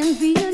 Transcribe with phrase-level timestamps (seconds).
[0.00, 0.49] envy.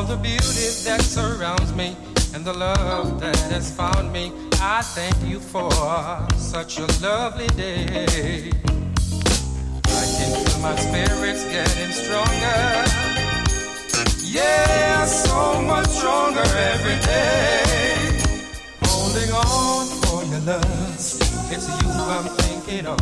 [0.00, 1.94] all the beauty that surrounds me
[2.34, 4.32] and the love that has found me.
[4.54, 5.70] I thank you for
[6.36, 8.50] such a lovely day.
[10.00, 12.62] I can feel my spirits getting stronger.
[14.24, 17.60] Yeah, so much stronger every day.
[18.84, 20.94] Holding on for your love.
[21.54, 23.00] It's you I'm thinking of.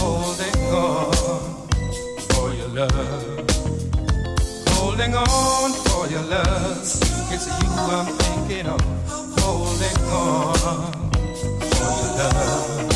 [0.00, 1.68] Holding on
[2.28, 3.55] for your love
[4.96, 6.78] holding on for your love.
[6.80, 8.80] It's you I'm thinking of,
[9.40, 12.95] holding on for your love.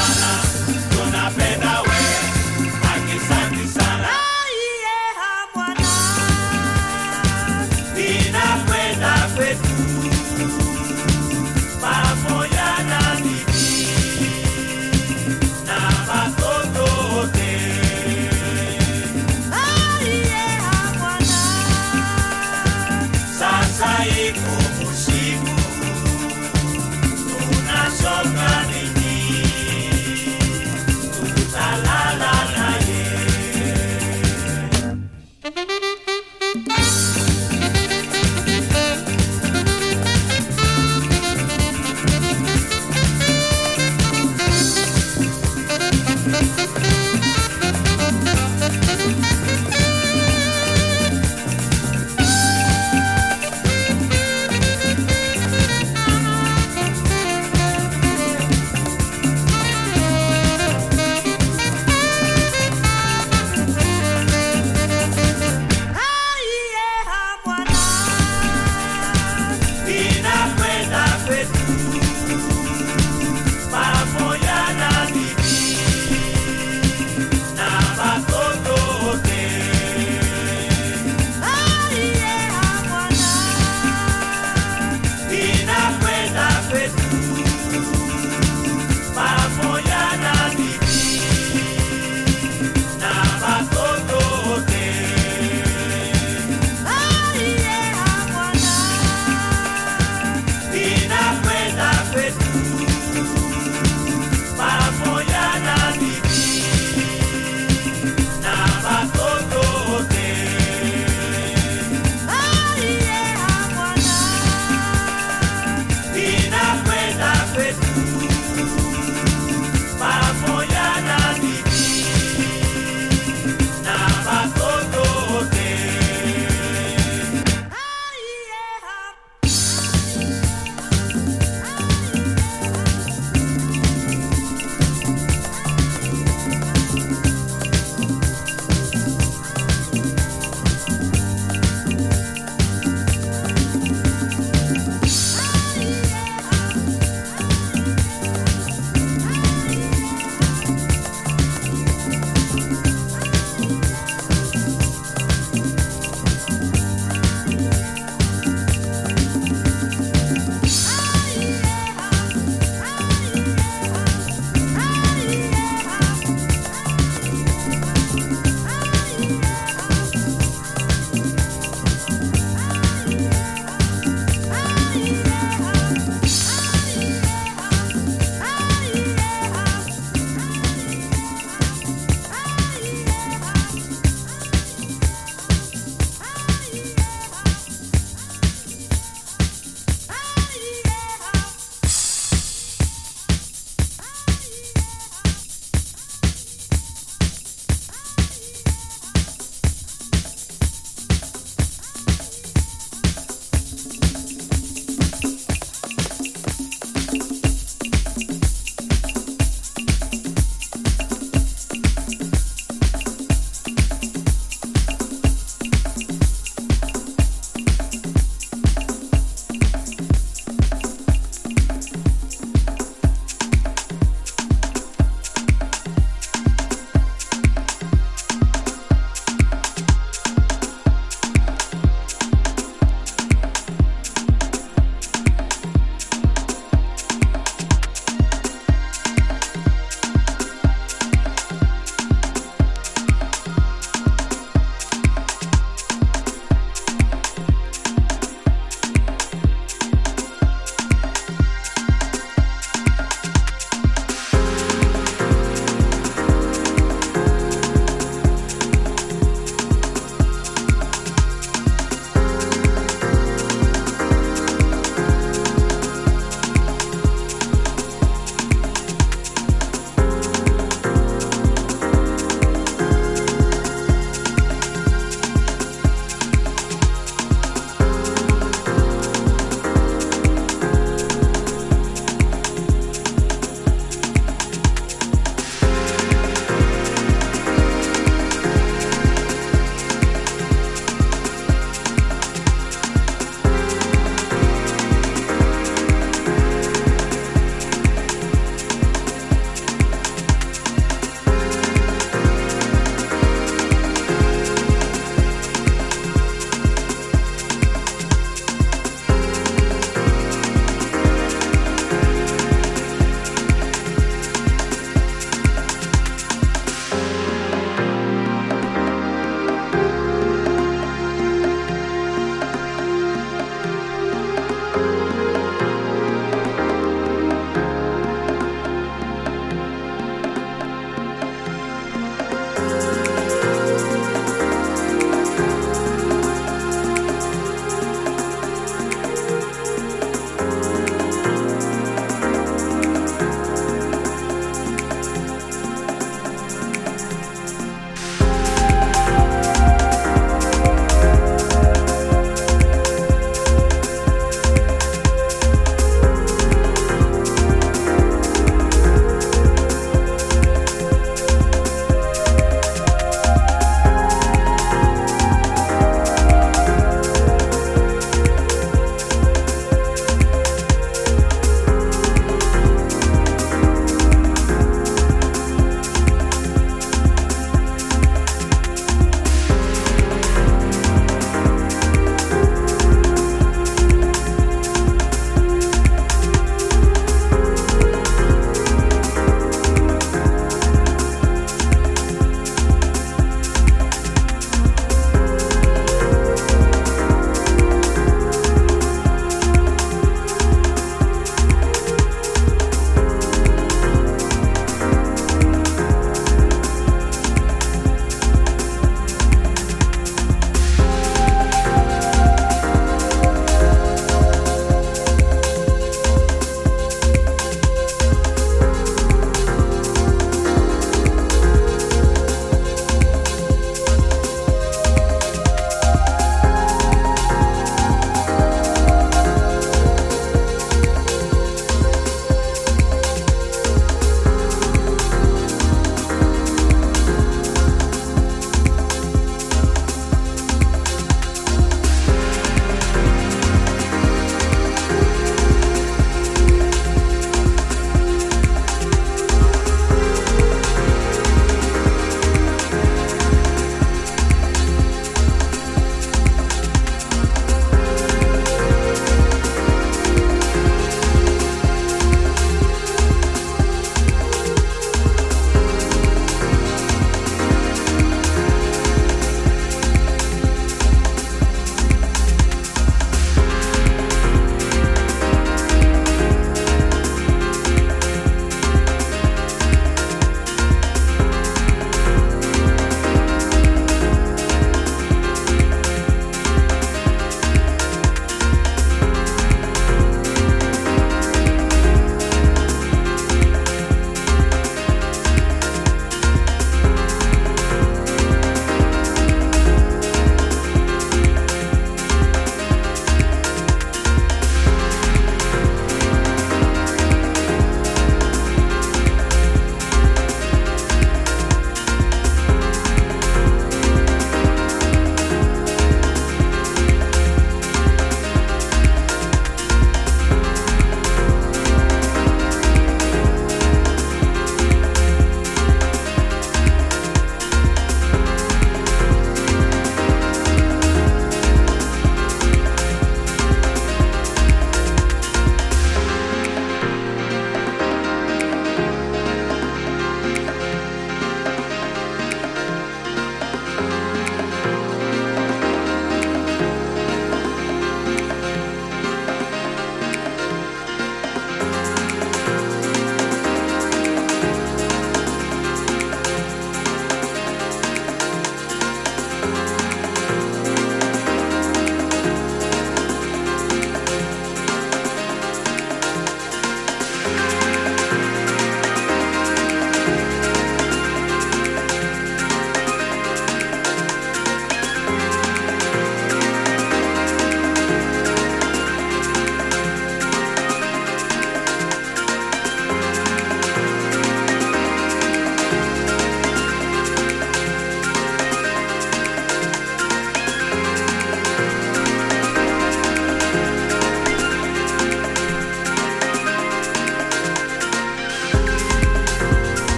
[0.00, 0.49] Santana.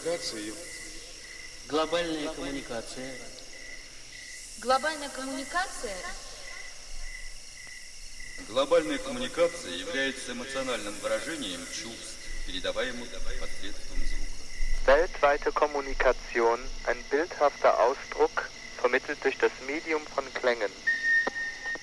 [0.00, 0.64] коммуникация
[1.68, 3.14] Глобальная коммуникация.
[4.58, 5.96] Глобальная коммуникация
[8.48, 12.16] Глобальная коммуникация является эмоциональным выражением чувств,
[12.46, 13.08] передаваемых
[13.38, 14.26] посредством звука.
[14.86, 18.48] Weltweite Kommunikation, ein bildhafter Ausdruck,
[18.80, 20.70] vermittelt durch das Medium von Klängen.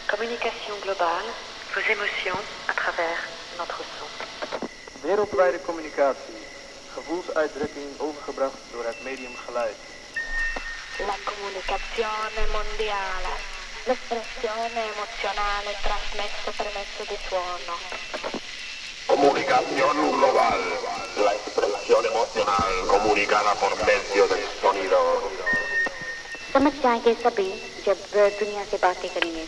[0.08, 1.32] Communication globale,
[1.76, 3.20] vos émotions à travers
[3.58, 4.08] notre son.
[5.04, 6.27] Wereldwijde communicatie.
[7.08, 9.76] Gevoelsuitdrukking overgebracht door het medium geluid.
[10.98, 13.32] La comunicazione mondiale,
[13.88, 17.74] l'espressione emozionale trasmessa per mezzo di suono.
[19.06, 20.62] Comunicación global,
[21.26, 25.02] la expresión emocional comunicada por medio del sonido.
[26.54, 27.50] समझ जाएंगे सभी
[27.86, 27.98] जब
[28.40, 29.46] दुनिया से बातें करेंगे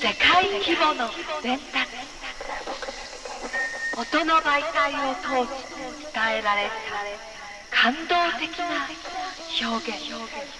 [0.00, 1.08] 世界規模の
[1.42, 2.04] 伝達
[3.96, 5.67] 音の媒体を通し
[6.19, 6.69] 伝えられ
[7.71, 8.89] た感動的な
[9.71, 10.58] 表現。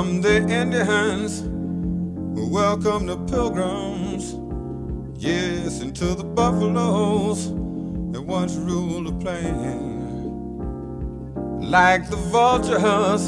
[0.00, 1.42] From the Indians
[2.50, 4.34] welcome the pilgrims,
[5.22, 7.48] yes, into the buffaloes
[8.10, 10.56] that once ruled the plain.
[11.60, 13.26] Like the vultures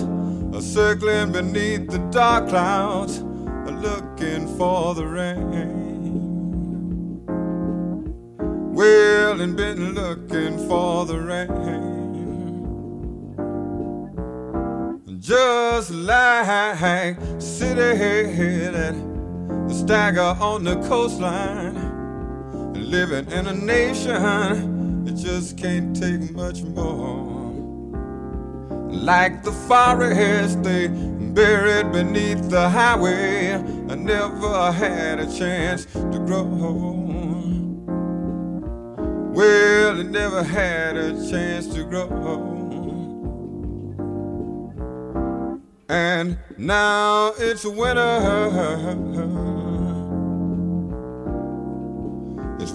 [0.67, 5.62] circling beneath the dark clouds, looking for the rain.
[19.83, 21.75] Stagger on the coastline,
[22.75, 27.51] living in a nation that just can't take much more.
[28.93, 36.45] Like the forest they buried beneath the highway, I never had a chance to grow.
[39.35, 42.07] Well, I never had a chance to grow.
[45.89, 49.42] And now it's winter.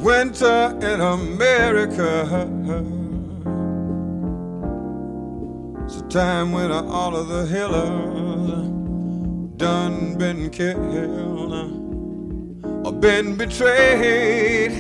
[0.08, 2.48] Winter in America.
[5.84, 8.70] It's a time when all of the healers
[9.58, 11.52] done been killed
[12.86, 14.72] or been betrayed.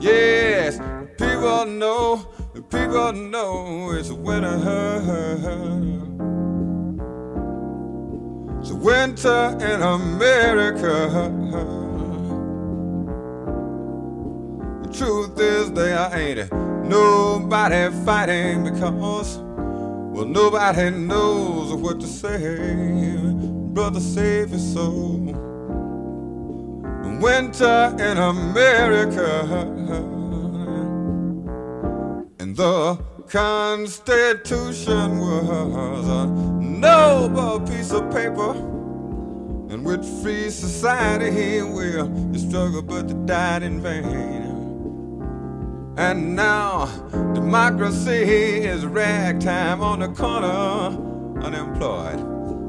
[0.00, 0.80] Yes,
[1.16, 2.26] people know,
[2.68, 4.58] people know it's winter.
[8.60, 11.81] It's winter in America.
[14.92, 16.52] Truth is there ain't
[16.84, 23.16] nobody fighting because, well, nobody knows what to say.
[23.72, 25.18] Brother, save your soul.
[27.20, 29.46] Winter in America.
[32.38, 32.96] And the
[33.28, 36.26] Constitution was a
[36.60, 38.50] noble piece of paper.
[39.70, 44.51] And with free society, well, they struggled, but they died in vain.
[45.96, 46.86] And now
[47.34, 50.96] democracy is ragtime on the corner,
[51.44, 52.18] unemployed,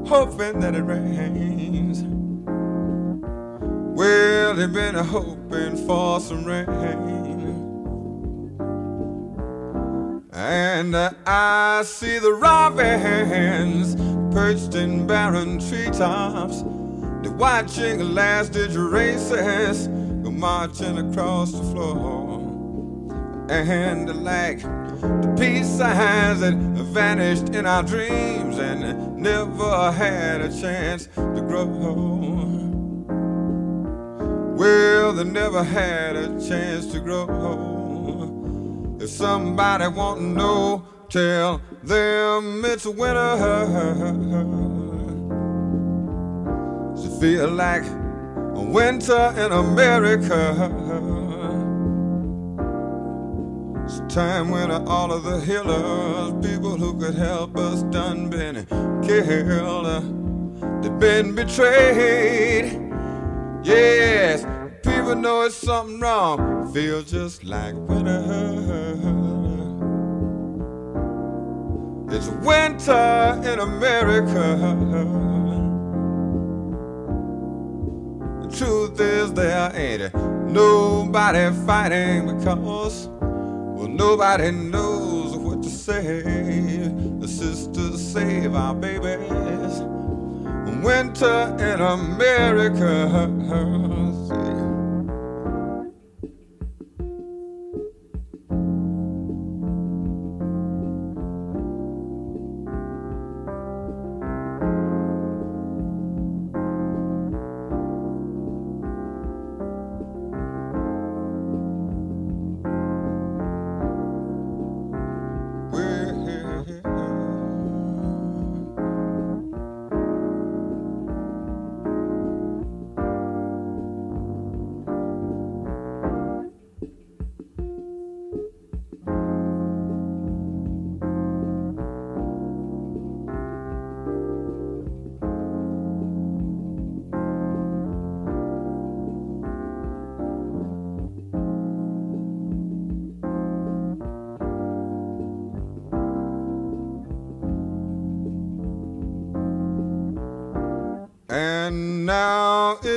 [0.06, 2.02] hoping that it rains.
[3.96, 6.68] Well, they've been hoping for some rain.
[10.32, 13.94] And uh, I see the robins
[14.34, 16.62] perched in barren treetops.
[17.22, 19.88] They're watching last ditch races
[20.44, 22.53] marching across the floor.
[23.48, 31.08] And like the peace signs that vanished in our dreams and never had a chance
[31.14, 31.64] to grow.
[34.56, 37.26] Well, they never had a chance to grow.
[38.98, 43.36] If somebody want to know, tell them it's winter.
[46.94, 51.23] Does it feel like a winter in America?
[53.84, 58.66] It's time when all of the healers, people who could help us, done been
[59.02, 60.82] killed.
[60.82, 62.80] They've been betrayed.
[63.62, 64.46] Yes,
[64.82, 66.72] people know it's something wrong.
[66.72, 68.22] Feel just like winter.
[72.10, 74.56] It's winter in America.
[78.42, 80.14] The truth is there ain't
[80.50, 83.10] nobody fighting because
[83.84, 86.22] well nobody knows what to say.
[87.20, 89.82] The sisters save our babies.
[90.82, 93.28] Winter in America.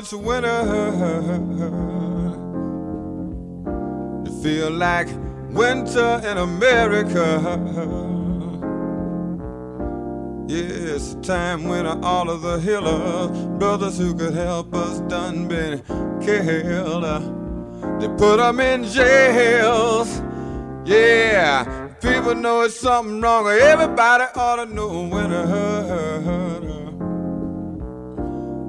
[0.07, 0.47] It's winter.
[4.25, 5.09] It feel like
[5.49, 7.41] winter in America.
[10.47, 15.49] Yeah, it's a time when all of the healers, brothers who could help us, done
[15.49, 15.83] been
[16.21, 17.03] killed.
[17.99, 20.21] They put them in jails.
[20.85, 23.49] Yeah, people know it's something wrong.
[23.49, 26.63] Everybody ought to know when it hurt.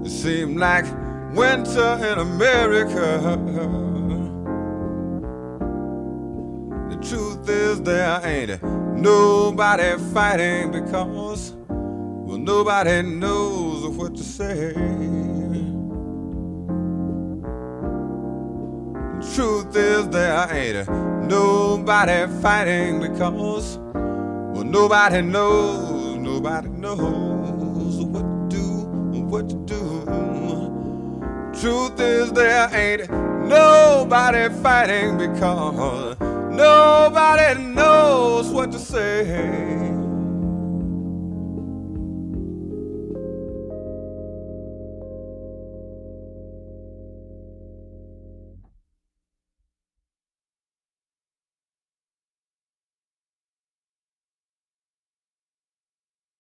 [0.05, 0.87] It seemed like
[1.39, 3.39] winter in America.
[6.91, 8.61] The truth is there ain't
[9.01, 14.73] nobody fighting because well nobody knows what to say.
[19.15, 20.89] The truth is there ain't
[21.29, 29.58] nobody fighting because well nobody knows nobody knows what to do what to.
[31.61, 33.11] Truth is there ain't
[33.49, 39.98] nobody fighting because nobody knows what to say.